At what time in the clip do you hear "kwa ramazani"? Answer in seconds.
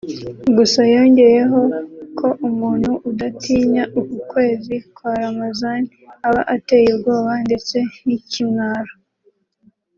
4.95-5.87